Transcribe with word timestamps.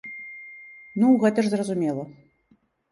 Ну 1.03 1.07
гэта 1.25 1.39
ж 1.47 1.55
зразумела. 1.55 2.03